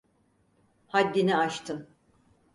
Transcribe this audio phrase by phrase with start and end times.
[0.87, 1.87] Haddini aştın.